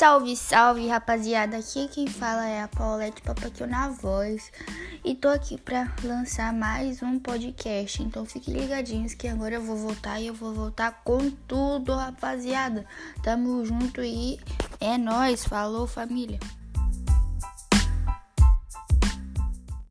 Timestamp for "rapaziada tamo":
11.94-13.62